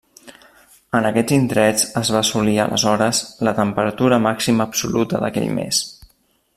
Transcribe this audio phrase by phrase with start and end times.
[0.99, 5.85] En aquests indrets es va assolir, aleshores, la temperatura màxima absoluta d'aquell mes.